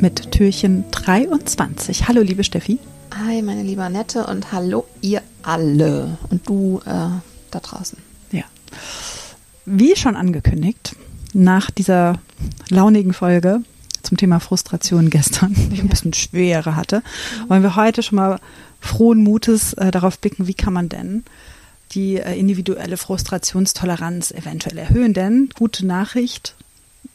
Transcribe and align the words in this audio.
mit 0.00 0.30
Türchen 0.32 0.84
23. 0.90 2.08
Hallo, 2.08 2.20
liebe 2.22 2.44
Steffi. 2.44 2.78
Hi, 3.14 3.42
meine 3.42 3.62
liebe 3.62 3.82
Annette 3.82 4.26
und 4.26 4.52
hallo, 4.52 4.84
ihr 5.00 5.22
alle. 5.42 6.18
Und 6.30 6.48
du 6.48 6.80
äh, 6.84 7.08
da 7.50 7.60
draußen. 7.60 7.98
Ja. 8.30 8.44
Wie 9.64 9.96
schon 9.96 10.16
angekündigt, 10.16 10.94
nach 11.32 11.70
dieser 11.70 12.20
launigen 12.68 13.12
Folge 13.12 13.60
zum 14.02 14.16
Thema 14.16 14.40
Frustration 14.40 15.10
gestern, 15.10 15.54
die 15.54 15.74
ich 15.74 15.82
ein 15.82 15.88
bisschen 15.88 16.14
schwere 16.14 16.76
hatte, 16.76 17.02
wollen 17.48 17.62
wir 17.62 17.76
heute 17.76 18.02
schon 18.02 18.16
mal 18.16 18.40
frohen 18.80 19.22
Mutes 19.22 19.72
äh, 19.74 19.90
darauf 19.90 20.18
blicken, 20.18 20.46
wie 20.46 20.54
kann 20.54 20.72
man 20.72 20.88
denn 20.88 21.24
die 21.92 22.16
äh, 22.16 22.38
individuelle 22.38 22.96
Frustrationstoleranz 22.96 24.30
eventuell 24.30 24.78
erhöhen. 24.78 25.14
Denn 25.14 25.48
gute 25.56 25.86
Nachricht, 25.86 26.54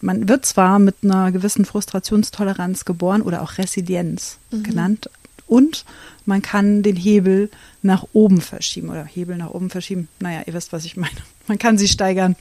man 0.04 0.28
wird 0.28 0.46
zwar 0.46 0.80
mit 0.80 0.98
einer 1.04 1.32
gewissen 1.32 1.66
Frustrationstoleranz 1.66 2.86
geboren 2.86 3.22
oder 3.22 3.42
auch 3.42 3.58
Resilienz 3.58 4.38
mhm. 4.52 4.64
genannt 4.64 5.10
und 5.48 5.86
man 6.26 6.42
kann 6.42 6.84
den 6.84 6.96
Hebel 6.96 7.50
nach 7.82 8.06
oben 8.14 8.42
verschieben 8.42 8.90
oder 8.90 9.04
Hebel 9.04 9.36
nach 9.38 9.50
oben 9.50 9.70
verschieben. 9.70 10.08
Naja, 10.20 10.42
ihr 10.46 10.54
wisst, 10.54 10.72
was 10.72 10.86
ich 10.86 10.96
meine. 10.96 11.16
Man 11.48 11.60
kann 11.60 11.78
sie 11.78 11.90
steigern. 11.90 12.38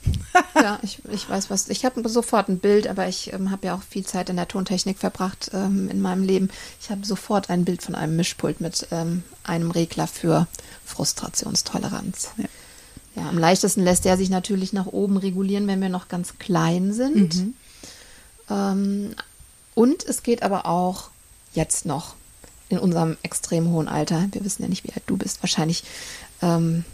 ja, 0.54 0.78
ich, 0.82 1.00
ich 1.12 1.28
weiß 1.28 1.50
was. 1.50 1.68
Ich 1.68 1.84
habe 1.84 2.08
sofort 2.08 2.48
ein 2.48 2.58
Bild, 2.58 2.86
aber 2.86 3.08
ich 3.08 3.32
ähm, 3.32 3.50
habe 3.50 3.66
ja 3.66 3.74
auch 3.74 3.82
viel 3.82 4.06
Zeit 4.06 4.30
in 4.30 4.36
der 4.36 4.46
Tontechnik 4.46 4.98
verbracht 4.98 5.50
ähm, 5.52 5.88
in 5.90 6.00
meinem 6.00 6.22
Leben. 6.22 6.48
Ich 6.80 6.90
habe 6.90 7.04
sofort 7.04 7.50
ein 7.50 7.64
Bild 7.64 7.82
von 7.82 7.96
einem 7.96 8.14
Mischpult 8.14 8.60
mit 8.60 8.86
ähm, 8.92 9.24
einem 9.42 9.72
Regler 9.72 10.06
für 10.06 10.46
Frustrationstoleranz. 10.84 12.30
Ja. 12.36 12.44
Ja, 13.14 13.28
am 13.28 13.38
leichtesten 13.38 13.84
lässt 13.84 14.06
er 14.06 14.16
sich 14.16 14.30
natürlich 14.30 14.72
nach 14.72 14.86
oben 14.86 15.16
regulieren, 15.16 15.66
wenn 15.66 15.80
wir 15.80 15.88
noch 15.88 16.08
ganz 16.08 16.38
klein 16.38 16.92
sind. 16.92 17.36
Mhm. 17.36 17.54
Ähm, 18.50 19.14
und 19.74 20.04
es 20.04 20.22
geht 20.22 20.42
aber 20.42 20.66
auch 20.66 21.10
jetzt 21.54 21.86
noch 21.86 22.14
in 22.68 22.78
unserem 22.78 23.16
extrem 23.22 23.68
hohen 23.68 23.88
Alter. 23.88 24.28
Wir 24.32 24.44
wissen 24.44 24.62
ja 24.62 24.68
nicht, 24.68 24.84
wie 24.84 24.92
alt 24.92 25.02
du 25.06 25.16
bist. 25.16 25.42
Wahrscheinlich 25.42 25.84
ähm, 26.40 26.84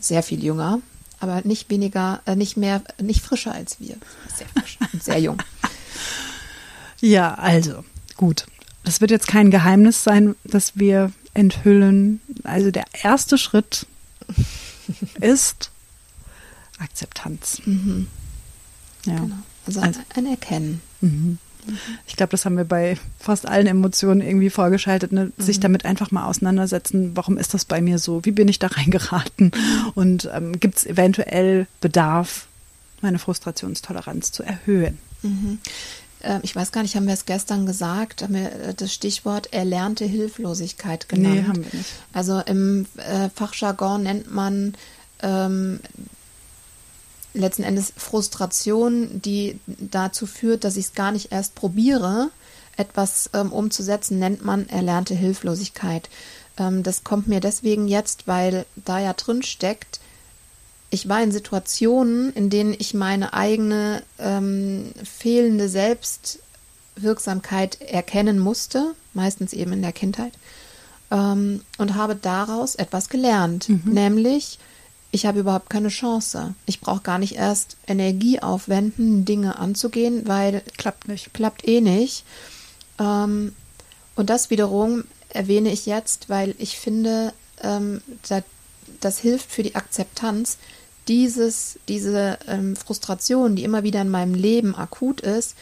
sehr 0.00 0.22
viel 0.22 0.42
jünger, 0.42 0.80
aber 1.20 1.42
nicht 1.44 1.68
weniger, 1.68 2.22
äh, 2.24 2.36
nicht 2.36 2.56
mehr, 2.56 2.82
nicht 3.00 3.20
frischer 3.20 3.52
als 3.52 3.78
wir. 3.78 3.96
Sehr 4.34 4.48
frisch 4.48 4.78
und 4.92 5.02
sehr 5.02 5.18
jung. 5.18 5.38
Ja, 7.02 7.34
also 7.34 7.84
gut. 8.16 8.46
Das 8.82 9.02
wird 9.02 9.10
jetzt 9.10 9.28
kein 9.28 9.50
Geheimnis 9.50 10.02
sein, 10.02 10.34
dass 10.44 10.78
wir 10.78 11.12
enthüllen. 11.34 12.22
Also 12.42 12.70
der 12.70 12.84
erste 13.02 13.36
Schritt 13.36 13.86
ist 15.20 15.70
Akzeptanz. 16.78 17.62
Mhm. 17.64 18.08
Ja. 19.04 19.16
Genau. 19.16 19.36
Also, 19.66 19.80
also, 19.80 20.00
ein 20.14 20.26
Erkennen. 20.26 20.80
Mhm. 21.00 21.38
Ich 22.06 22.16
glaube, 22.16 22.30
das 22.30 22.44
haben 22.44 22.56
wir 22.56 22.64
bei 22.64 22.96
fast 23.18 23.48
allen 23.48 23.66
Emotionen 23.66 24.20
irgendwie 24.20 24.50
vorgeschaltet, 24.50 25.10
ne? 25.12 25.32
mhm. 25.36 25.42
sich 25.42 25.58
damit 25.58 25.84
einfach 25.84 26.10
mal 26.10 26.26
auseinandersetzen, 26.26 27.16
warum 27.16 27.38
ist 27.38 27.54
das 27.54 27.64
bei 27.64 27.80
mir 27.80 27.98
so, 27.98 28.24
wie 28.24 28.30
bin 28.30 28.46
ich 28.46 28.58
da 28.58 28.68
reingeraten 28.68 29.50
und 29.94 30.30
ähm, 30.32 30.60
gibt 30.60 30.78
es 30.78 30.86
eventuell 30.86 31.66
Bedarf, 31.80 32.46
meine 33.00 33.18
Frustrationstoleranz 33.18 34.32
zu 34.32 34.42
erhöhen. 34.42 34.98
Mhm. 35.22 35.58
Ähm, 36.22 36.40
ich 36.42 36.54
weiß 36.54 36.72
gar 36.72 36.82
nicht, 36.82 36.96
haben 36.96 37.06
wir 37.06 37.14
es 37.14 37.26
gestern 37.26 37.66
gesagt, 37.66 38.22
haben 38.22 38.34
wir 38.34 38.52
äh, 38.52 38.74
das 38.74 38.92
Stichwort 38.92 39.52
erlernte 39.52 40.04
Hilflosigkeit 40.04 41.08
genannt. 41.08 41.34
Nee, 41.34 41.42
haben 41.42 41.64
wir 41.64 41.78
nicht. 41.78 41.90
Also 42.12 42.40
im 42.40 42.86
äh, 42.96 43.28
Fachjargon 43.34 44.04
nennt 44.04 44.32
man 44.32 44.74
ähm, 45.22 45.80
letzten 47.34 47.62
Endes 47.62 47.92
Frustration, 47.96 49.22
die 49.22 49.60
dazu 49.66 50.26
führt, 50.26 50.64
dass 50.64 50.76
ich 50.76 50.86
es 50.86 50.94
gar 50.94 51.12
nicht 51.12 51.32
erst 51.32 51.54
probiere, 51.54 52.30
etwas 52.76 53.30
ähm, 53.32 53.52
umzusetzen, 53.52 54.18
nennt 54.18 54.44
man 54.44 54.68
erlernte 54.68 55.14
Hilflosigkeit. 55.14 56.10
Ähm, 56.58 56.82
das 56.82 57.04
kommt 57.04 57.28
mir 57.28 57.40
deswegen 57.40 57.88
jetzt, 57.88 58.26
weil 58.26 58.66
da 58.76 58.98
ja 58.98 59.12
drin 59.12 59.42
steckt, 59.42 60.00
ich 60.90 61.08
war 61.08 61.22
in 61.22 61.32
Situationen, 61.32 62.32
in 62.32 62.48
denen 62.48 62.72
ich 62.78 62.94
meine 62.94 63.34
eigene 63.34 64.04
ähm, 64.18 64.92
fehlende 65.04 65.68
Selbstwirksamkeit 65.68 67.80
erkennen 67.80 68.38
musste, 68.38 68.94
meistens 69.12 69.52
eben 69.52 69.72
in 69.72 69.82
der 69.82 69.92
Kindheit, 69.92 70.32
ähm, 71.10 71.62
und 71.78 71.96
habe 71.96 72.14
daraus 72.14 72.76
etwas 72.76 73.08
gelernt, 73.08 73.68
mhm. 73.68 73.82
nämlich 73.84 74.60
ich 75.16 75.24
habe 75.24 75.40
überhaupt 75.40 75.70
keine 75.70 75.88
Chance. 75.88 76.54
Ich 76.66 76.80
brauche 76.80 77.00
gar 77.00 77.18
nicht 77.18 77.36
erst 77.36 77.78
Energie 77.86 78.40
aufwenden, 78.40 79.24
Dinge 79.24 79.58
anzugehen, 79.58 80.28
weil 80.28 80.62
klappt 80.76 81.08
nicht. 81.08 81.32
Klappt 81.32 81.66
eh 81.66 81.80
nicht. 81.80 82.24
Ähm, 83.00 83.54
und 84.14 84.28
das 84.28 84.50
wiederum 84.50 85.04
erwähne 85.30 85.72
ich 85.72 85.86
jetzt, 85.86 86.28
weil 86.28 86.54
ich 86.58 86.78
finde, 86.78 87.32
ähm, 87.62 88.02
das, 88.28 88.42
das, 89.00 89.18
hilft 89.18 89.50
für 89.50 89.62
die 89.62 89.74
Akzeptanz 89.74 90.58
dieses, 91.08 91.78
diese 91.88 92.38
ähm, 92.46 92.76
Frustration, 92.76 93.56
die 93.56 93.64
immer 93.64 93.84
wieder 93.84 94.02
in 94.02 94.10
meinem 94.10 94.34
Leben 94.34 94.74
akut 94.74 95.22
ist, 95.22 95.56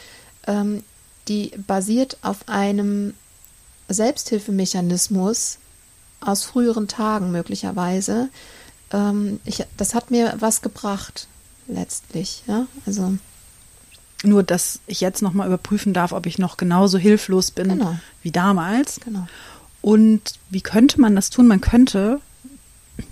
ähm, 0.49 0.83
die 1.29 1.53
basiert 1.65 2.19
auf 2.23 2.49
einem 2.49 3.15
Selbsthilfemechanismus 3.89 5.59
aus 6.21 6.43
früheren 6.43 6.89
Tagen 6.89 7.31
möglicherweise, 7.31 8.31
ähm, 8.95 9.41
ich, 9.45 9.65
das 9.77 9.95
hat 9.95 10.11
mir 10.11 10.35
was 10.39 10.63
gebracht, 10.63 11.27
letztlich. 11.67 12.45
Ja? 12.47 12.67
Also. 12.87 13.19
Nur, 14.23 14.43
dass 14.43 14.79
ich 14.87 15.01
jetzt 15.01 15.21
nochmal 15.21 15.49
überprüfen 15.49 15.93
darf, 15.93 16.13
ob 16.13 16.27
ich 16.27 16.39
noch 16.39 16.57
genauso 16.57 16.97
hilflos 16.97 17.51
bin 17.51 17.69
genau. 17.69 17.97
wie 18.23 18.31
damals. 18.31 19.01
Genau. 19.01 19.27
Und 19.83 20.39
wie 20.49 20.63
könnte 20.63 21.01
man 21.01 21.15
das 21.15 21.29
tun? 21.29 21.47
Man 21.47 21.61
könnte, 21.61 22.21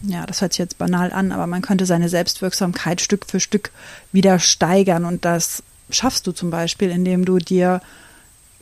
ja, 0.03 0.25
das 0.25 0.41
hört 0.41 0.55
sich 0.55 0.59
jetzt 0.59 0.79
banal 0.79 1.13
an, 1.13 1.33
aber 1.33 1.47
man 1.47 1.61
könnte 1.61 1.85
seine 1.85 2.09
Selbstwirksamkeit 2.09 3.03
Stück 3.03 3.27
für 3.27 3.41
Stück 3.41 3.73
wieder 4.13 4.39
steigern. 4.39 5.05
Und 5.05 5.27
das 5.27 5.63
schaffst 5.91 6.27
du 6.27 6.33
zum 6.33 6.51
Beispiel, 6.51 6.91
indem 6.91 7.27
du 7.27 7.39
dir 7.39 7.83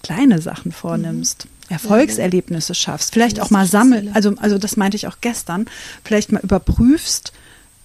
kleine 0.03 0.41
Sachen 0.41 0.73
vornimmst. 0.73 1.45
Mhm. 1.45 1.60
Erfolgserlebnisse 1.71 2.75
schaffst, 2.75 3.13
vielleicht 3.13 3.41
auch 3.41 3.51
mal 3.51 3.67
sammeln, 3.67 4.11
also, 4.13 4.35
also 4.39 4.59
das 4.59 4.77
meinte 4.77 4.97
ich 4.97 5.07
auch 5.07 5.19
gestern, 5.21 5.67
vielleicht 6.05 6.33
mal 6.33 6.43
überprüfst, 6.43 7.33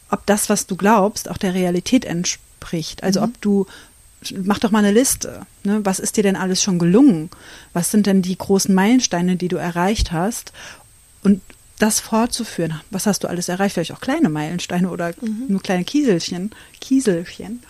ob 0.09 0.25
das, 0.25 0.49
was 0.49 0.65
du 0.65 0.75
glaubst, 0.75 1.29
auch 1.29 1.37
der 1.37 1.53
Realität 1.53 2.03
entspricht. 2.03 3.03
Also 3.03 3.21
mhm. 3.21 3.25
ob 3.25 3.41
du, 3.41 3.65
mach 4.43 4.59
doch 4.59 4.71
mal 4.71 4.79
eine 4.79 4.91
Liste. 4.91 5.45
Ne? 5.63 5.81
Was 5.83 5.99
ist 5.99 6.17
dir 6.17 6.23
denn 6.23 6.35
alles 6.35 6.63
schon 6.63 6.79
gelungen? 6.79 7.29
Was 7.73 7.91
sind 7.91 8.07
denn 8.07 8.21
die 8.21 8.37
großen 8.37 8.73
Meilensteine, 8.73 9.35
die 9.35 9.47
du 9.47 9.57
erreicht 9.57 10.11
hast? 10.11 10.51
Und 11.23 11.41
das 11.79 11.99
fortzuführen. 11.99 12.79
Was 12.89 13.05
hast 13.05 13.23
du 13.23 13.27
alles 13.27 13.49
erreicht? 13.49 13.73
Vielleicht 13.73 13.91
auch 13.91 14.01
kleine 14.01 14.29
Meilensteine 14.29 14.89
oder 14.89 15.13
mhm. 15.21 15.45
nur 15.47 15.61
kleine 15.61 15.83
Kieselchen, 15.83 16.51
Kieselchen. 16.79 17.61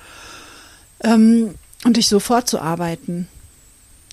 Ähm, 1.03 1.55
und 1.83 1.97
dich 1.97 2.07
so 2.07 2.19
fortzuarbeiten. 2.19 3.27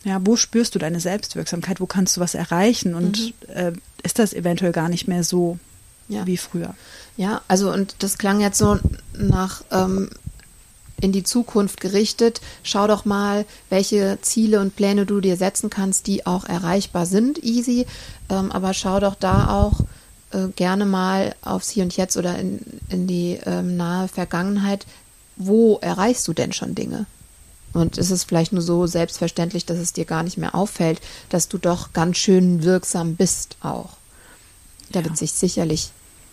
Ja, 0.05 0.21
wo 0.25 0.37
spürst 0.37 0.75
du 0.75 0.79
deine 0.79 1.01
Selbstwirksamkeit? 1.01 1.81
Wo 1.81 1.87
kannst 1.87 2.17
du 2.17 2.21
was 2.21 2.35
erreichen? 2.35 2.95
Und 2.95 3.35
mhm. 3.49 3.55
äh, 3.55 3.73
ist 4.03 4.19
das 4.19 4.33
eventuell 4.33 4.73
gar 4.73 4.89
nicht 4.89 5.07
mehr 5.07 5.23
so 5.23 5.59
ja. 6.09 6.27
wie 6.27 6.37
früher? 6.37 6.75
Ja, 7.17 7.43
also 7.49 7.73
und 7.73 7.97
das 8.01 8.19
klang 8.19 8.41
jetzt 8.41 8.59
so 8.59 8.79
nach 9.17 9.63
ähm, 9.71 10.11
in 11.01 11.13
die 11.13 11.25
Zukunft 11.25 11.81
gerichtet. 11.81 12.41
Schau 12.63 12.87
doch 12.87 13.05
mal, 13.05 13.45
welche 13.69 14.19
Ziele 14.23 14.61
und 14.61 14.77
Pläne 14.77 15.05
du 15.05 15.21
dir 15.21 15.37
setzen 15.37 15.69
kannst, 15.69 16.07
die 16.07 16.27
auch 16.27 16.45
erreichbar 16.45 17.07
sind, 17.07 17.43
easy. 17.43 17.87
Ähm, 18.29 18.51
aber 18.51 18.73
schau 18.73 19.01
doch 19.01 19.17
da 19.17 19.51
auch 19.51 19.81
äh, 20.33 20.49
gerne 20.55 20.87
mal 20.87 21.35
aufs 21.43 21.71
Hier 21.71 21.85
und 21.85 21.97
Jetzt 21.97 22.17
oder 22.17 22.39
in, 22.39 22.61
in 22.89 23.07
die 23.07 23.39
ähm, 23.45 23.77
nahe 23.77 24.09
Vergangenheit. 24.09 24.87
Wo 25.37 25.79
erreichst 25.81 26.27
du 26.29 26.33
denn 26.33 26.53
schon 26.53 26.75
Dinge? 26.75 27.07
Und 27.73 27.99
es 27.99 28.11
ist 28.11 28.25
vielleicht 28.25 28.53
nur 28.53 28.63
so 28.63 28.87
selbstverständlich, 28.87 29.65
dass 29.65 29.79
es 29.79 29.93
dir 29.93 30.05
gar 30.05 30.23
nicht 30.23 30.39
mehr 30.39 30.55
auffällt, 30.55 31.01
dass 31.31 31.49
du 31.49 31.59
doch 31.59 31.93
ganz 31.93 32.19
schön 32.19 32.63
wirksam 32.65 33.17
bist 33.17 33.57
auch. 33.61 33.91
Da 34.91 35.01
ja. 35.01 35.07
wird 35.07 35.17
sich 35.17 35.33
sicherlich, 35.33 35.91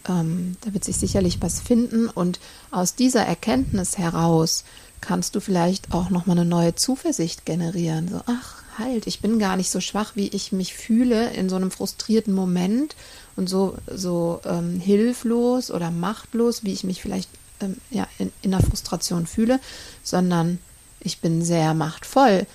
ähm, 0.08 0.58
da 0.62 0.74
wird 0.74 0.84
sich 0.84 0.98
sicherlich 0.98 1.42
was 1.42 1.62
finden 1.62 2.10
und 2.10 2.40
aus 2.72 2.96
dieser 2.96 3.26
Erkenntnis 3.26 3.98
heraus 3.98 4.66
kannst 5.02 5.36
du 5.36 5.40
vielleicht 5.40 5.94
auch 5.94 6.10
nochmal 6.10 6.38
eine 6.38 6.50
neue 6.50 6.76
Zuversicht 6.76 7.46
generieren. 7.46 8.10
So, 8.10 8.22
ach, 8.26 8.64
halt, 8.78 9.08
ich 9.08 9.22
bin 9.22 9.40
gar 9.40 9.56
nicht 9.56 9.70
so 9.70 9.80
schwach, 9.82 10.14
wie 10.16 10.28
ich 10.28 10.52
mich 10.52 10.74
fühle 10.74 11.32
in 11.32 11.50
so 11.50 11.56
einem 11.56 11.72
frustrierten 11.72 12.34
Moment 12.34 12.96
und 13.36 13.48
so, 13.48 13.78
so 13.88 14.42
ähm, 14.46 14.80
hilflos 14.80 15.72
oder 15.72 15.92
machtlos, 15.92 16.64
wie 16.64 16.74
ich 16.74 16.84
mich 16.84 17.02
vielleicht 17.02 17.30
ähm, 17.62 17.78
ja, 17.92 18.08
in, 18.18 18.32
in 18.42 18.52
der 18.52 18.62
Frustration 18.62 19.28
fühle, 19.28 19.60
sondern 20.04 20.60
ich 21.00 21.20
bin 21.20 21.44
sehr 21.44 21.74
machtvoll. 21.74 22.46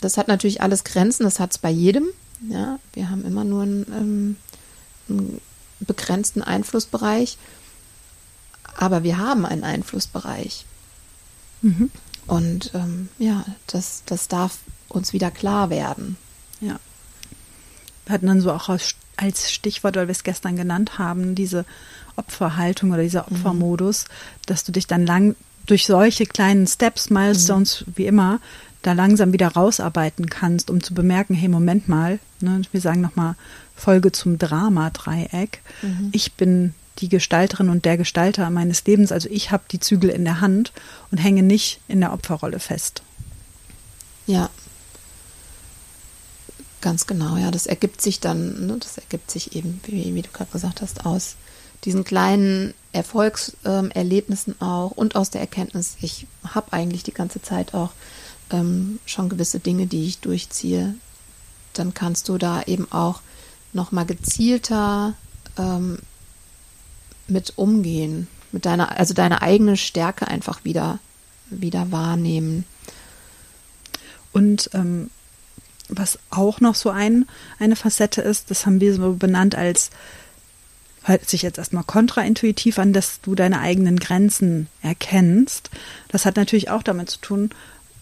Das 0.00 0.16
hat 0.16 0.28
natürlich 0.28 0.62
alles 0.62 0.84
Grenzen, 0.84 1.24
das 1.24 1.40
hat 1.40 1.52
es 1.52 1.58
bei 1.58 1.70
jedem. 1.70 2.06
Ja, 2.48 2.78
wir 2.92 3.10
haben 3.10 3.24
immer 3.24 3.44
nur 3.44 3.62
einen, 3.62 3.86
ähm, 3.92 4.36
einen 5.08 5.40
begrenzten 5.80 6.42
Einflussbereich, 6.42 7.38
aber 8.76 9.02
wir 9.02 9.18
haben 9.18 9.46
einen 9.46 9.64
Einflussbereich. 9.64 10.66
Mhm. 11.62 11.90
Und 12.26 12.70
ähm, 12.74 13.08
ja, 13.18 13.44
das, 13.66 14.02
das 14.06 14.28
darf 14.28 14.58
uns 14.88 15.12
wieder 15.12 15.30
klar 15.30 15.70
werden. 15.70 16.16
Ja. 16.60 16.78
Wir 18.06 18.14
hatten 18.14 18.26
dann 18.26 18.40
so 18.40 18.52
auch 18.52 18.68
als, 18.68 18.94
Stichwort, 19.50 19.96
weil 19.96 20.08
wir 20.08 20.12
es 20.12 20.24
gestern 20.24 20.56
genannt 20.56 20.98
haben, 20.98 21.34
diese 21.34 21.64
Opferhaltung 22.16 22.92
oder 22.92 23.02
dieser 23.02 23.26
mhm. 23.28 23.36
Opfermodus, 23.36 24.04
mhm. 24.04 24.08
dass 24.46 24.64
du 24.64 24.72
dich 24.72 24.86
dann 24.86 25.06
lang 25.06 25.36
durch 25.66 25.86
solche 25.86 26.26
kleinen 26.26 26.66
Steps, 26.66 27.10
Milestones, 27.10 27.84
mhm. 27.86 27.92
wie 27.96 28.06
immer, 28.06 28.40
da 28.82 28.92
langsam 28.92 29.32
wieder 29.32 29.48
rausarbeiten 29.48 30.28
kannst, 30.28 30.70
um 30.70 30.82
zu 30.82 30.94
bemerken, 30.94 31.34
hey, 31.34 31.48
Moment 31.48 31.88
mal, 31.88 32.18
ne, 32.40 32.62
wir 32.70 32.80
sagen 32.80 33.00
nochmal 33.00 33.34
Folge 33.74 34.12
zum 34.12 34.38
Drama-Dreieck. 34.38 35.62
Mhm. 35.82 36.10
Ich 36.12 36.34
bin 36.34 36.74
die 36.98 37.08
Gestalterin 37.08 37.70
und 37.70 37.84
der 37.84 37.96
Gestalter 37.96 38.48
meines 38.50 38.84
Lebens, 38.84 39.10
also 39.10 39.28
ich 39.30 39.50
habe 39.50 39.64
die 39.70 39.80
Zügel 39.80 40.10
in 40.10 40.24
der 40.24 40.40
Hand 40.40 40.72
und 41.10 41.18
hänge 41.18 41.42
nicht 41.42 41.80
in 41.88 42.00
der 42.00 42.12
Opferrolle 42.12 42.60
fest. 42.60 43.02
Ja, 44.26 44.50
ganz 46.84 47.06
genau, 47.06 47.38
ja, 47.38 47.50
das 47.50 47.66
ergibt 47.66 48.02
sich 48.02 48.20
dann, 48.20 48.66
ne, 48.66 48.76
das 48.78 48.98
ergibt 48.98 49.30
sich 49.30 49.56
eben, 49.56 49.80
wie, 49.86 50.14
wie 50.14 50.22
du 50.22 50.28
gerade 50.28 50.50
gesagt 50.52 50.82
hast, 50.82 51.06
aus 51.06 51.36
diesen 51.84 52.04
kleinen 52.04 52.74
Erfolgserlebnissen 52.94 54.60
auch 54.60 54.92
und 54.92 55.16
aus 55.16 55.30
der 55.30 55.40
Erkenntnis, 55.40 55.96
ich 56.00 56.26
habe 56.44 56.72
eigentlich 56.72 57.02
die 57.02 57.14
ganze 57.14 57.42
Zeit 57.42 57.74
auch 57.74 57.90
ähm, 58.50 58.98
schon 59.06 59.28
gewisse 59.28 59.58
Dinge, 59.58 59.86
die 59.86 60.06
ich 60.06 60.18
durchziehe, 60.18 60.94
dann 61.72 61.94
kannst 61.94 62.28
du 62.28 62.38
da 62.38 62.62
eben 62.62 62.90
auch 62.92 63.20
nochmal 63.72 64.06
gezielter 64.06 65.14
ähm, 65.58 65.98
mit 67.26 67.54
umgehen, 67.56 68.28
mit 68.52 68.66
deiner, 68.66 68.96
also 68.98 69.14
deine 69.14 69.42
eigene 69.42 69.76
Stärke 69.76 70.28
einfach 70.28 70.64
wieder, 70.64 70.98
wieder 71.50 71.90
wahrnehmen. 71.90 72.64
Und 74.32 74.70
ähm, 74.74 75.10
was 75.88 76.18
auch 76.30 76.60
noch 76.60 76.74
so 76.74 76.90
ein, 76.90 77.26
eine 77.58 77.76
Facette 77.76 78.22
ist, 78.22 78.50
das 78.50 78.66
haben 78.66 78.80
wir 78.80 78.94
so 78.94 79.14
benannt 79.14 79.54
als 79.54 79.90
hört 81.04 81.28
sich 81.28 81.42
jetzt 81.42 81.58
erstmal 81.58 81.84
kontraintuitiv 81.84 82.78
an, 82.78 82.92
dass 82.92 83.20
du 83.20 83.34
deine 83.34 83.60
eigenen 83.60 83.98
Grenzen 83.98 84.68
erkennst. 84.82 85.70
Das 86.08 86.26
hat 86.26 86.36
natürlich 86.36 86.70
auch 86.70 86.82
damit 86.82 87.10
zu 87.10 87.20
tun, 87.20 87.50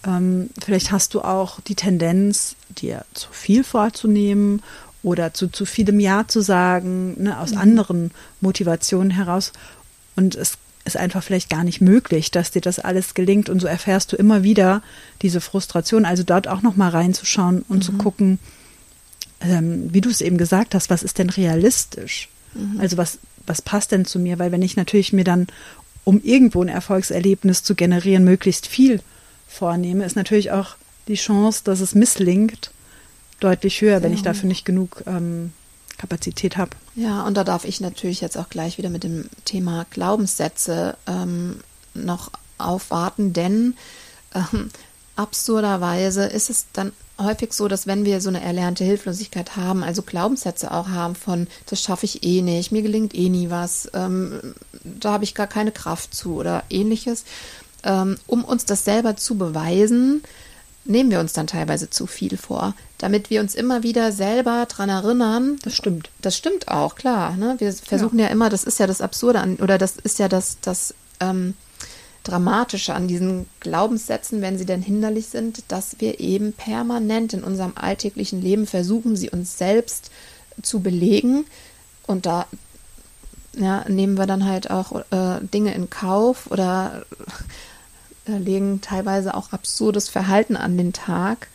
ähm, 0.06 0.50
vielleicht 0.62 0.90
hast 0.90 1.14
du 1.14 1.20
auch 1.20 1.60
die 1.60 1.74
Tendenz, 1.74 2.56
dir 2.68 3.04
zu 3.14 3.28
viel 3.30 3.64
vorzunehmen 3.64 4.62
oder 5.02 5.34
zu 5.34 5.48
zu 5.48 5.64
vielem 5.64 6.00
Ja 6.00 6.26
zu 6.26 6.40
sagen, 6.40 7.22
ne, 7.22 7.38
aus 7.38 7.52
mhm. 7.52 7.58
anderen 7.58 8.10
Motivationen 8.40 9.10
heraus. 9.10 9.52
Und 10.16 10.34
es 10.34 10.58
ist 10.84 10.96
einfach 10.96 11.22
vielleicht 11.22 11.50
gar 11.50 11.64
nicht 11.64 11.80
möglich, 11.80 12.30
dass 12.30 12.50
dir 12.50 12.60
das 12.60 12.78
alles 12.78 13.14
gelingt. 13.14 13.48
Und 13.48 13.60
so 13.60 13.66
erfährst 13.66 14.12
du 14.12 14.16
immer 14.16 14.42
wieder 14.42 14.82
diese 15.22 15.40
Frustration. 15.40 16.04
Also 16.04 16.22
dort 16.22 16.48
auch 16.48 16.62
nochmal 16.62 16.90
reinzuschauen 16.90 17.64
und 17.68 17.78
mhm. 17.78 17.82
zu 17.82 17.92
gucken, 17.92 18.38
ähm, 19.40 19.92
wie 19.92 20.00
du 20.00 20.10
es 20.10 20.20
eben 20.20 20.38
gesagt 20.38 20.74
hast, 20.74 20.90
was 20.90 21.02
ist 21.02 21.18
denn 21.18 21.30
realistisch? 21.30 22.28
Mhm. 22.54 22.80
Also 22.80 22.96
was, 22.96 23.18
was 23.46 23.62
passt 23.62 23.92
denn 23.92 24.04
zu 24.04 24.18
mir? 24.18 24.38
Weil 24.38 24.52
wenn 24.52 24.62
ich 24.62 24.76
natürlich 24.76 25.12
mir 25.12 25.24
dann, 25.24 25.46
um 26.04 26.20
irgendwo 26.22 26.62
ein 26.62 26.68
Erfolgserlebnis 26.68 27.62
zu 27.62 27.74
generieren, 27.74 28.24
möglichst 28.24 28.66
viel 28.66 29.00
vornehme, 29.48 30.04
ist 30.04 30.16
natürlich 30.16 30.50
auch 30.50 30.76
die 31.08 31.14
Chance, 31.14 31.62
dass 31.64 31.80
es 31.80 31.94
misslingt, 31.94 32.70
deutlich 33.40 33.80
höher, 33.80 33.98
Sehr 33.98 34.02
wenn 34.02 34.14
ich 34.14 34.22
dafür 34.22 34.48
nicht 34.48 34.64
genug 34.64 35.02
ähm, 35.06 35.52
Kapazität 35.98 36.56
habe. 36.56 36.70
Ja, 36.94 37.22
und 37.22 37.36
da 37.36 37.44
darf 37.44 37.64
ich 37.64 37.80
natürlich 37.80 38.20
jetzt 38.20 38.36
auch 38.36 38.48
gleich 38.48 38.78
wieder 38.78 38.90
mit 38.90 39.04
dem 39.04 39.26
Thema 39.44 39.86
Glaubenssätze 39.90 40.96
ähm, 41.06 41.60
noch 41.94 42.30
aufwarten, 42.58 43.32
denn 43.32 43.74
ähm, 44.34 44.70
absurderweise 45.16 46.24
ist 46.24 46.50
es 46.50 46.66
dann 46.72 46.92
häufig 47.24 47.52
so, 47.52 47.68
dass 47.68 47.86
wenn 47.86 48.04
wir 48.04 48.20
so 48.20 48.28
eine 48.28 48.42
erlernte 48.42 48.84
Hilflosigkeit 48.84 49.56
haben, 49.56 49.82
also 49.82 50.02
Glaubenssätze 50.02 50.72
auch 50.72 50.88
haben 50.88 51.14
von, 51.14 51.46
das 51.66 51.80
schaffe 51.82 52.06
ich 52.06 52.24
eh 52.24 52.42
nicht, 52.42 52.72
mir 52.72 52.82
gelingt 52.82 53.14
eh 53.14 53.28
nie 53.28 53.50
was, 53.50 53.90
ähm, 53.94 54.54
da 54.84 55.12
habe 55.12 55.24
ich 55.24 55.34
gar 55.34 55.46
keine 55.46 55.72
Kraft 55.72 56.14
zu 56.14 56.36
oder 56.36 56.64
ähnliches, 56.70 57.24
ähm, 57.84 58.16
um 58.26 58.44
uns 58.44 58.64
das 58.64 58.84
selber 58.84 59.16
zu 59.16 59.36
beweisen, 59.36 60.22
nehmen 60.84 61.10
wir 61.10 61.20
uns 61.20 61.32
dann 61.32 61.46
teilweise 61.46 61.90
zu 61.90 62.06
viel 62.06 62.36
vor, 62.36 62.74
damit 62.98 63.30
wir 63.30 63.40
uns 63.40 63.54
immer 63.54 63.82
wieder 63.82 64.12
selber 64.12 64.66
daran 64.68 64.88
erinnern. 64.88 65.58
Das 65.62 65.76
stimmt. 65.76 66.10
Das 66.20 66.36
stimmt 66.36 66.68
auch, 66.68 66.94
klar. 66.94 67.36
Ne? 67.36 67.56
Wir 67.58 67.72
versuchen 67.72 68.18
ja. 68.18 68.26
ja. 68.26 68.30
immer, 68.32 68.50
das 68.50 68.64
ist 68.64 68.78
ja 68.78 68.86
das 68.86 69.00
Absurde 69.00 69.40
an, 69.40 69.56
oder 69.56 69.78
das 69.78 69.96
ist 69.96 70.18
ja 70.18 70.28
das, 70.28 70.58
das 70.60 70.94
ähm, 71.20 71.54
Dramatische 72.24 72.94
an 72.94 73.08
diesen 73.08 73.46
Glaubenssätzen, 73.60 74.42
wenn 74.42 74.58
sie 74.58 74.66
denn 74.66 74.82
hinderlich 74.82 75.26
sind, 75.26 75.64
dass 75.68 76.00
wir 76.00 76.20
eben 76.20 76.52
permanent 76.52 77.32
in 77.32 77.42
unserem 77.42 77.72
alltäglichen 77.74 78.40
Leben 78.40 78.66
versuchen, 78.66 79.16
sie 79.16 79.30
uns 79.30 79.58
selbst 79.58 80.10
zu 80.62 80.80
belegen. 80.80 81.44
Und 82.06 82.26
da 82.26 82.46
ja, 83.54 83.84
nehmen 83.88 84.16
wir 84.16 84.26
dann 84.26 84.44
halt 84.44 84.70
auch 84.70 85.04
äh, 85.10 85.40
Dinge 85.42 85.74
in 85.74 85.90
Kauf 85.90 86.50
oder 86.50 87.04
äh, 88.26 88.38
legen 88.38 88.80
teilweise 88.80 89.34
auch 89.34 89.52
absurdes 89.52 90.08
Verhalten 90.08 90.56
an 90.56 90.76
den 90.78 90.92
Tag, 90.92 91.48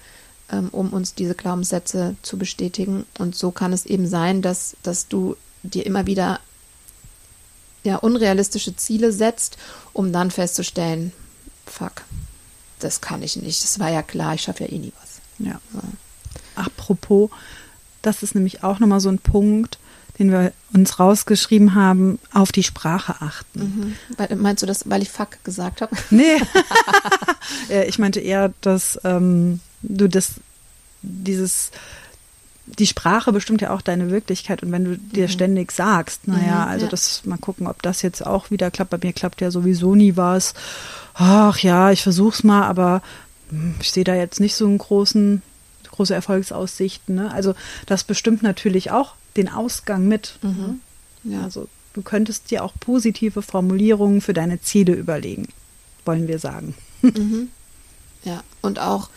ähm, 0.52 0.70
um 0.72 0.90
uns 0.92 1.16
diese 1.16 1.34
Glaubenssätze 1.34 2.16
zu 2.22 2.38
bestätigen. 2.38 3.06
Und 3.18 3.36
so 3.36 3.52
kann 3.52 3.74
es 3.74 3.86
eben 3.86 4.08
sein, 4.08 4.42
dass, 4.42 4.76
dass 4.84 5.08
du 5.08 5.38
dir 5.64 5.86
immer 5.86 6.06
wieder 6.06 6.40
ja, 7.84 7.98
unrealistische 7.98 8.76
Ziele 8.76 9.12
setzt, 9.12 9.58
um 9.94 10.12
dann 10.12 10.32
festzustellen, 10.32 11.14
fuck, 11.66 12.04
das 12.80 13.02
kann 13.02 13.24
ich 13.24 13.36
nicht. 13.36 13.64
Das 13.64 13.80
war 13.80 13.90
ja 13.90 14.02
klar, 14.02 14.36
ich 14.36 14.44
schaffe 14.44 14.66
ja 14.66 14.72
eh 14.72 14.78
nie 14.78 14.94
was. 15.02 15.22
Ja. 15.40 15.60
ja. 15.74 15.82
Apropos, 16.56 17.30
das 18.02 18.24
ist 18.24 18.36
nämlich 18.36 18.64
auch 18.64 18.80
nochmal 18.80 19.00
so 19.00 19.10
ein 19.10 19.20
Punkt, 19.20 19.80
den 20.20 20.32
wir 20.32 20.52
uns 20.74 21.00
rausgeschrieben 21.00 21.76
haben, 21.76 22.20
auf 22.34 22.52
die 22.52 22.64
Sprache 22.64 23.16
achten. 23.20 23.96
Mhm. 24.18 24.42
Meinst 24.42 24.64
du 24.64 24.68
das, 24.68 24.90
weil 24.90 25.02
ich 25.02 25.10
fuck 25.10 25.44
gesagt 25.44 25.82
habe? 25.82 25.96
Nee. 26.10 26.42
ich 27.88 28.00
meinte 28.00 28.20
eher, 28.20 28.54
dass 28.62 29.00
ähm, 29.04 29.60
du 29.84 30.08
das, 30.08 30.34
dieses 31.04 31.72
die 32.68 32.88
Sprache 32.88 33.32
bestimmt 33.32 33.62
ja 33.62 33.74
auch 33.74 33.82
deine 33.82 34.12
Wirklichkeit 34.12 34.62
und 34.62 34.72
wenn 34.72 34.86
du 34.86 34.98
dir 34.98 35.28
mhm. 35.28 35.32
ständig 35.32 35.72
sagst, 35.72 36.28
naja, 36.28 36.66
also 36.66 36.86
ja. 36.86 36.92
das 36.92 37.26
mal 37.26 37.38
gucken, 37.38 37.68
ob 37.68 37.82
das 37.82 38.02
jetzt 38.02 38.26
auch 38.26 38.52
wieder 38.52 38.72
klappt. 38.72 38.92
Bei 38.92 39.00
mir 39.02 39.14
klappt 39.14 39.42
ja 39.42 39.52
sowieso 39.52 39.96
nie 39.96 40.18
was. 40.18 40.54
Ach 41.14 41.58
ja, 41.60 41.92
ich 41.92 42.04
versuch's 42.04 42.44
mal, 42.44 42.64
aber 42.64 43.02
hm, 43.50 43.76
ich 43.80 43.92
sehe 43.92 44.04
da 44.04 44.16
jetzt 44.16 44.40
nicht 44.40 44.56
so 44.56 44.66
einen 44.66 44.78
großen, 44.78 45.42
große 45.92 46.14
Erfolgsaussichten. 46.14 47.16
Ne? 47.16 47.32
Also 47.32 47.56
das 47.86 48.04
bestimmt 48.04 48.44
natürlich 48.44 48.92
auch 48.92 49.16
den 49.38 49.50
Ausgang 49.50 50.08
mit. 50.08 50.38
Mhm. 50.42 50.82
Ja. 51.24 51.44
Also 51.44 51.70
du 51.94 52.02
könntest 52.02 52.52
dir 52.52 52.64
auch 52.64 52.74
positive 52.80 53.42
Formulierungen 53.42 54.22
für 54.22 54.34
deine 54.34 54.62
Ziele 54.62 54.94
überlegen, 54.94 55.48
wollen 56.06 56.28
wir 56.28 56.40
sagen. 56.40 56.76
Mhm. 57.04 57.50
Ja, 58.24 58.44
und 58.62 58.80
auch 58.80 59.10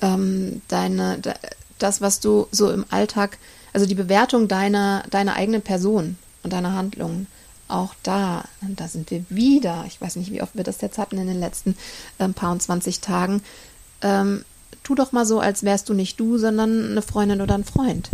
ähm, 0.00 0.62
deine, 0.68 1.18
de, 1.18 1.34
das, 1.78 2.00
was 2.00 2.20
du 2.20 2.46
so 2.50 2.70
im 2.70 2.84
Alltag, 2.90 3.38
also 3.72 3.86
die 3.86 3.94
Bewertung 3.94 4.48
deiner, 4.48 5.04
deiner 5.10 5.34
eigenen 5.34 5.62
Person 5.62 6.16
und 6.42 6.52
deiner 6.52 6.72
Handlungen, 6.74 7.26
auch 7.68 7.94
da, 8.02 8.44
da 8.60 8.88
sind 8.88 9.10
wir 9.10 9.24
wieder, 9.28 9.84
ich 9.86 10.00
weiß 10.00 10.16
nicht, 10.16 10.30
wie 10.30 10.42
oft 10.42 10.56
wir 10.56 10.64
das 10.64 10.80
jetzt 10.80 10.98
hatten 10.98 11.18
in 11.18 11.26
den 11.26 11.40
letzten 11.40 11.76
äh, 12.18 12.28
paar 12.28 12.52
und 12.52 12.62
20 12.62 13.00
Tagen, 13.00 13.42
ähm, 14.02 14.44
tu 14.82 14.94
doch 14.94 15.12
mal 15.12 15.26
so, 15.26 15.40
als 15.40 15.64
wärst 15.64 15.88
du 15.88 15.94
nicht 15.94 16.20
du, 16.20 16.38
sondern 16.38 16.90
eine 16.90 17.02
Freundin 17.02 17.40
oder 17.40 17.54
ein 17.54 17.64
Freund. 17.64 18.10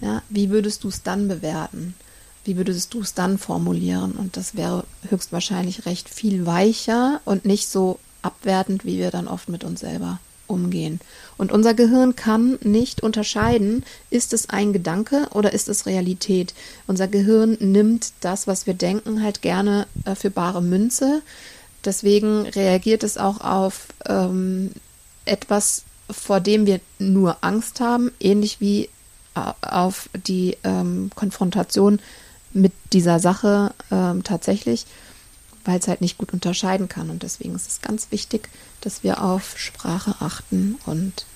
Ja, 0.00 0.22
wie 0.28 0.50
würdest 0.50 0.84
du 0.84 0.88
es 0.88 1.02
dann 1.02 1.28
bewerten? 1.28 1.94
Wie 2.44 2.56
würdest 2.56 2.94
du 2.94 3.00
es 3.00 3.14
dann 3.14 3.38
formulieren? 3.38 4.12
Und 4.12 4.36
das 4.36 4.56
wäre 4.56 4.84
höchstwahrscheinlich 5.08 5.86
recht 5.86 6.08
viel 6.08 6.46
weicher 6.46 7.20
und 7.24 7.44
nicht 7.44 7.68
so 7.68 7.98
abwertend, 8.22 8.84
wie 8.84 8.98
wir 8.98 9.10
dann 9.10 9.28
oft 9.28 9.48
mit 9.48 9.64
uns 9.64 9.80
selber 9.80 10.18
umgehen. 10.48 11.00
Und 11.36 11.52
unser 11.52 11.74
Gehirn 11.74 12.16
kann 12.16 12.58
nicht 12.62 13.02
unterscheiden, 13.02 13.84
ist 14.10 14.32
es 14.32 14.50
ein 14.50 14.72
Gedanke 14.72 15.28
oder 15.32 15.52
ist 15.52 15.68
es 15.68 15.86
Realität. 15.86 16.54
Unser 16.86 17.06
Gehirn 17.06 17.56
nimmt 17.60 18.12
das, 18.20 18.46
was 18.46 18.66
wir 18.66 18.74
denken, 18.74 19.22
halt 19.22 19.42
gerne 19.42 19.86
äh, 20.04 20.14
für 20.14 20.30
bare 20.30 20.62
Münze. 20.62 21.22
Deswegen 21.84 22.46
reagiert 22.46 23.04
es 23.04 23.18
auch 23.18 23.40
auf 23.40 23.86
ähm, 24.08 24.72
etwas 25.24 25.84
vor 26.10 26.40
dem 26.40 26.66
wir 26.66 26.80
nur 26.98 27.36
Angst 27.42 27.80
haben, 27.80 28.10
ähnlich 28.20 28.60
wie 28.60 28.88
auf 29.60 30.08
die 30.26 30.56
ähm, 30.64 31.10
Konfrontation 31.14 32.00
mit 32.52 32.72
dieser 32.92 33.20
Sache 33.20 33.72
ähm, 33.92 34.24
tatsächlich, 34.24 34.86
weil 35.68 35.80
es 35.80 35.86
halt 35.86 36.00
nicht 36.00 36.16
gut 36.16 36.32
unterscheiden 36.32 36.88
kann. 36.88 37.10
Und 37.10 37.22
deswegen 37.22 37.54
ist 37.54 37.68
es 37.68 37.82
ganz 37.82 38.10
wichtig, 38.10 38.48
dass 38.80 39.02
wir 39.02 39.22
auf 39.22 39.58
Sprache 39.58 40.14
achten 40.18 40.76
und 40.86 41.26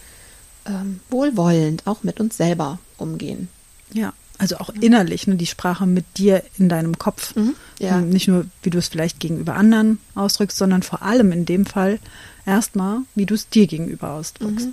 ähm, 0.64 1.00
wohlwollend 1.10 1.86
auch 1.86 2.02
mit 2.02 2.18
uns 2.18 2.38
selber 2.38 2.78
umgehen. 2.96 3.48
Ja, 3.92 4.14
also 4.38 4.56
auch 4.56 4.70
innerlich, 4.70 5.26
ne, 5.26 5.36
die 5.36 5.46
Sprache 5.46 5.84
mit 5.84 6.16
dir 6.16 6.42
in 6.56 6.70
deinem 6.70 6.96
Kopf. 6.96 7.36
Mhm, 7.36 7.54
ja. 7.78 7.98
Ähm, 7.98 8.08
Nicht 8.08 8.26
nur, 8.26 8.46
wie 8.62 8.70
du 8.70 8.78
es 8.78 8.88
vielleicht 8.88 9.20
gegenüber 9.20 9.54
anderen 9.54 9.98
ausdrückst, 10.14 10.56
sondern 10.56 10.82
vor 10.82 11.02
allem 11.02 11.30
in 11.30 11.44
dem 11.44 11.66
Fall 11.66 11.98
erstmal, 12.46 13.00
wie 13.14 13.26
du 13.26 13.34
es 13.34 13.50
dir 13.50 13.66
gegenüber 13.66 14.12
ausdrückst. 14.12 14.68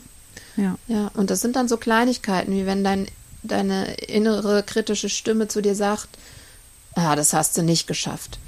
Mhm. 0.55 0.63
Ja. 0.63 0.77
Ja, 0.87 1.11
und 1.15 1.31
das 1.31 1.41
sind 1.41 1.57
dann 1.57 1.67
so 1.67 1.75
Kleinigkeiten, 1.75 2.53
wie 2.53 2.65
wenn 2.65 2.85
dein, 2.85 3.07
deine 3.43 3.95
innere 3.95 4.63
kritische 4.63 5.09
Stimme 5.09 5.49
zu 5.49 5.61
dir 5.61 5.75
sagt, 5.75 6.07
ah, 6.95 7.17
das 7.17 7.33
hast 7.33 7.57
du 7.57 7.61
nicht 7.61 7.87
geschafft. 7.87 8.39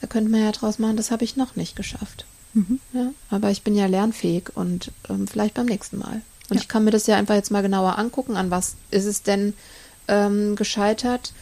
Da 0.00 0.06
könnte 0.06 0.30
man 0.30 0.42
ja 0.42 0.52
draus 0.52 0.78
machen, 0.78 0.96
das 0.96 1.10
habe 1.10 1.24
ich 1.24 1.36
noch 1.36 1.56
nicht 1.56 1.74
geschafft. 1.76 2.24
Mhm. 2.54 2.80
Ja, 2.92 3.10
aber 3.30 3.50
ich 3.50 3.62
bin 3.62 3.74
ja 3.74 3.86
lernfähig 3.86 4.50
und 4.56 4.90
ähm, 5.08 5.26
vielleicht 5.26 5.54
beim 5.54 5.66
nächsten 5.66 5.98
Mal. 5.98 6.22
Und 6.48 6.56
Ja. 6.56 6.60
ich 6.62 6.68
kann 6.68 6.84
mir 6.84 6.90
das 6.90 7.06
ja 7.06 7.16
einfach 7.16 7.34
jetzt 7.34 7.50
mal 7.50 7.62
genauer 7.62 7.98
angucken, 7.98 8.36
an 8.36 8.50
was 8.50 8.76
ist 8.90 9.04
es 9.04 9.22
denn 9.22 9.54
ähm, 10.08 10.56
gescheitert. 10.56 11.32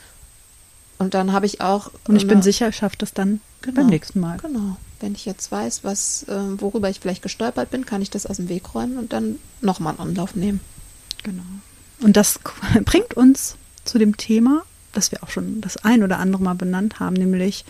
Und 0.99 1.15
dann 1.15 1.33
habe 1.33 1.47
ich 1.47 1.61
auch. 1.61 1.91
Und 2.09 2.17
ich 2.17 2.23
eine- 2.23 2.33
bin 2.33 2.43
sicher, 2.43 2.69
ich 2.69 2.77
schaffe 2.77 2.97
das 2.99 3.13
dann 3.13 3.41
Genau. 3.63 3.77
beim 3.83 3.87
nächsten 3.87 4.21
Mal. 4.21 4.39
Genau. 4.39 4.77
Wenn 5.01 5.15
ich 5.15 5.27
jetzt 5.27 5.53
weiß, 5.53 5.85
was, 5.85 6.25
ähm, 6.29 6.61
worüber 6.61 6.89
ich 6.89 7.01
vielleicht 7.01 7.23
gestolpert 7.23 7.71
bin, 7.71 7.85
kann 7.85 8.01
ich 8.03 8.11
das 8.11 8.25
aus 8.27 8.37
dem 8.37 8.49
Weg 8.49 8.75
räumen 8.75 8.97
und 8.99 9.13
dann 9.13 9.39
nochmal 9.61 9.93
einen 9.93 10.09
Anlauf 10.09 10.35
nehmen. 10.35 10.61
Genau. 11.23 11.43
Und 12.01 12.17
das 12.17 12.41
bringt 12.85 13.15
uns 13.15 13.57
zu 13.85 13.99
dem 13.99 14.17
Thema, 14.17 14.63
das 14.93 15.13
wir 15.13 15.23
auch 15.23 15.29
schon 15.31 15.61
das 15.61 15.77
ein 15.79 16.03
oder 16.03 16.19
andere 16.19 16.43
Mal 16.43 16.55
benannt 16.55 16.99
haben, 16.99 17.15
nämlich 17.15 17.65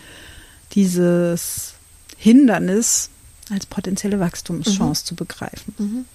dieses 0.73 1.73
Hindernis 2.17 3.09
als 3.49 3.65
potenzielle 3.65 4.19
Wachstumschance 4.19 5.05
zu 5.05 5.15
begreifen. 5.15 5.73
Mhm. 5.77 6.05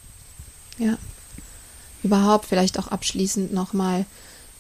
Ja. 0.79 0.99
Überhaupt 2.03 2.47
vielleicht 2.47 2.79
auch 2.79 2.89
abschließend 2.89 3.53
nochmal 3.53 4.05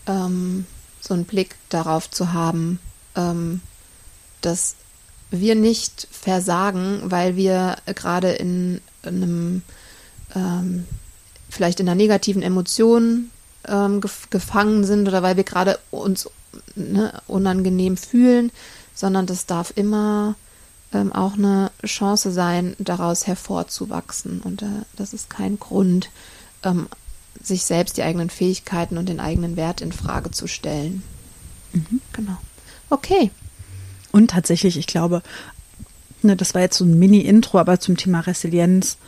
ähm, 0.06 0.66
so 1.00 1.14
einen 1.14 1.24
Blick 1.24 1.56
darauf 1.68 2.10
zu 2.10 2.32
haben, 2.32 2.78
ähm, 3.16 3.60
dass 4.40 4.76
wir 5.30 5.54
nicht 5.54 6.06
versagen, 6.10 7.00
weil 7.04 7.36
wir 7.36 7.76
gerade 7.86 8.32
in 8.32 8.80
einem, 9.02 9.62
ähm, 10.34 10.86
vielleicht 11.48 11.80
in 11.80 11.88
einer 11.88 11.96
negativen 11.96 12.42
Emotion 12.42 13.30
ähm, 13.66 14.00
gef 14.00 14.28
gefangen 14.30 14.84
sind 14.84 15.08
oder 15.08 15.22
weil 15.22 15.36
wir 15.36 15.44
gerade 15.44 15.78
uns 15.90 16.28
ne, 16.74 17.20
unangenehm 17.26 17.96
fühlen, 17.96 18.52
sondern 18.94 19.26
das 19.26 19.46
darf 19.46 19.72
immer 19.74 20.34
ähm, 20.92 21.12
auch 21.12 21.34
eine 21.34 21.70
Chance 21.84 22.32
sein, 22.32 22.76
daraus 22.78 23.26
hervorzuwachsen. 23.26 24.40
Und 24.40 24.62
äh, 24.62 24.66
das 24.96 25.12
ist 25.12 25.30
kein 25.30 25.58
Grund, 25.58 26.10
ähm, 26.62 26.88
sich 27.42 27.64
selbst 27.64 27.96
die 27.96 28.02
eigenen 28.02 28.30
Fähigkeiten 28.30 28.98
und 28.98 29.08
den 29.08 29.20
eigenen 29.20 29.56
Wert 29.56 29.80
in 29.80 29.92
Frage 29.92 30.30
zu 30.30 30.46
stellen. 30.46 31.02
Genau. 32.12 32.36
Okay. 32.90 33.30
Und 34.10 34.30
tatsächlich, 34.30 34.76
ich 34.76 34.86
glaube, 34.86 35.22
ne, 36.22 36.36
das 36.36 36.54
war 36.54 36.60
jetzt 36.60 36.76
so 36.76 36.84
ein 36.84 36.98
Mini-Intro, 36.98 37.58
aber 37.58 37.80
zum 37.80 37.96
Thema 37.96 38.20
Resilienz 38.20 38.98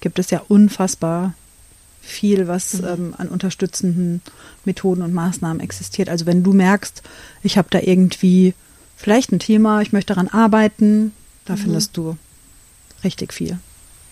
gibt 0.00 0.18
es 0.18 0.30
ja 0.30 0.42
unfassbar 0.48 1.34
viel, 2.00 2.48
was 2.48 2.74
ähm, 2.80 3.14
an 3.16 3.28
unterstützenden 3.28 4.22
Methoden 4.64 5.02
und 5.02 5.14
Maßnahmen 5.14 5.60
existiert. 5.60 6.08
Also 6.08 6.26
wenn 6.26 6.42
du 6.42 6.52
merkst, 6.52 7.02
ich 7.42 7.56
habe 7.58 7.68
da 7.70 7.80
irgendwie 7.80 8.54
vielleicht 8.96 9.32
ein 9.32 9.38
Thema, 9.38 9.82
ich 9.82 9.92
möchte 9.92 10.14
daran 10.14 10.28
arbeiten, 10.28 11.12
da 11.44 11.56
findest 11.56 11.96
du 11.96 12.16
richtig 13.02 13.32
viel. 13.32 13.58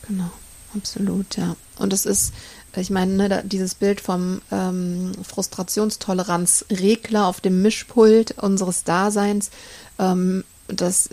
Genau, 0.07 0.31
absolut, 0.75 1.37
ja. 1.37 1.57
Und 1.79 1.93
es 1.93 2.07
ist, 2.07 2.33
ich 2.77 2.91
meine, 2.91 3.13
ne, 3.15 3.29
da, 3.29 3.43
dieses 3.43 3.75
Bild 3.75 4.01
vom 4.01 4.43
ähm, 4.51 5.13
Frustrationstoleranzregler 5.23 7.27
auf 7.27 7.41
dem 7.41 7.63
Mischpult 7.63 8.33
unseres 8.39 8.85
Daseins, 8.85 9.51
ähm, 9.99 10.45
das 10.69 11.11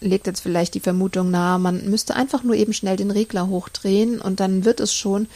legt 0.00 0.26
jetzt 0.26 0.40
vielleicht 0.40 0.74
die 0.74 0.80
Vermutung 0.80 1.30
nahe, 1.30 1.58
man 1.58 1.88
müsste 1.88 2.14
einfach 2.14 2.42
nur 2.42 2.54
eben 2.54 2.72
schnell 2.72 2.96
den 2.96 3.10
Regler 3.10 3.48
hochdrehen 3.48 4.20
und 4.20 4.40
dann 4.40 4.64
wird 4.64 4.80
es 4.80 4.92
schon. 4.92 5.28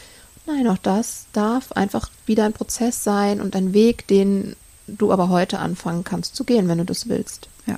Nein, 0.46 0.66
auch 0.68 0.78
das 0.78 1.26
darf 1.32 1.72
einfach 1.72 2.10
wieder 2.26 2.44
ein 2.44 2.52
Prozess 2.52 3.04
sein 3.04 3.40
und 3.40 3.54
ein 3.54 3.72
Weg, 3.72 4.06
den 4.06 4.56
du 4.98 5.12
aber 5.12 5.28
heute 5.28 5.58
anfangen 5.58 6.04
kannst 6.04 6.36
zu 6.36 6.44
gehen, 6.44 6.68
wenn 6.68 6.78
du 6.78 6.84
das 6.84 7.08
willst. 7.08 7.48
Ja. 7.66 7.76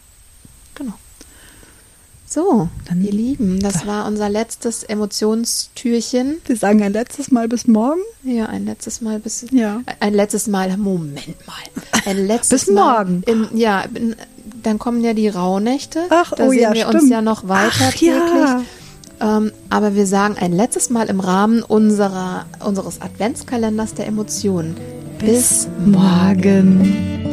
Genau. 0.75 0.92
So, 2.26 2.69
Dann- 2.88 3.04
ihr 3.04 3.12
Lieben, 3.12 3.61
das 3.61 3.87
war 3.87 4.07
unser 4.07 4.31
letztes 4.31 4.85
Emotionstürchen. 4.85 6.38
Wir 6.47 6.57
sagen 6.57 6.83
ein 6.83 6.92
letztes 6.95 7.31
Mal 7.31 7.47
bis 7.47 7.66
morgen. 7.66 8.00
Ja, 8.23 8.47
ein 8.47 8.64
letztes 8.64 9.02
Mal 9.02 9.19
bis. 9.19 9.45
Ja. 9.50 9.83
Ein 10.00 10.14
letztes 10.14 10.47
Mal, 10.47 10.75
Moment 10.78 11.37
mal. 11.47 12.02
Ein 12.07 12.26
letztes 12.26 12.64
Bis 12.66 12.75
Mal 12.75 13.04
morgen. 13.04 13.23
Im, 13.26 13.49
ja, 13.54 13.85
dann 14.62 14.78
kommen 14.78 15.04
ja 15.04 15.12
die 15.12 15.28
Rauhnächte. 15.28 16.04
Ach, 16.09 16.33
da 16.33 16.47
oh 16.47 16.50
sehen 16.50 16.61
ja, 16.61 16.73
wir 16.73 16.87
uns 16.87 16.97
stimmt. 16.97 17.11
ja 17.12 17.21
noch 17.21 17.49
weiter 17.49 17.88
Ach, 17.90 17.95
ja. 17.97 18.19
täglich. 18.19 18.66
Ähm, 19.21 19.52
aber 19.69 19.95
wir 19.95 20.07
sagen 20.07 20.37
ein 20.40 20.52
letztes 20.52 20.88
Mal 20.90 21.09
im 21.11 21.21
Rahmen 21.21 21.62
unserer, 21.62 22.47
unseres 22.64 23.00
Adventskalenders 23.02 23.95
der 23.95 24.07
Emotionen. 24.07 24.75
Bis 25.25 25.69
morgen. 25.87 27.32